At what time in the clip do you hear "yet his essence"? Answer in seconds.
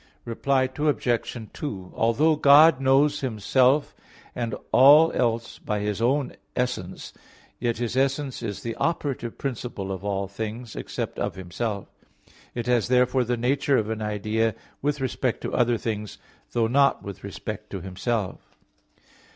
7.59-8.41